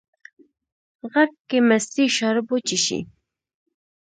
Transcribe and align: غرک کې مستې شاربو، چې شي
غرک 1.11 1.33
کې 1.49 1.57
مستې 1.67 2.05
شاربو، 2.15 2.55
چې 2.67 2.77
شي 2.85 2.99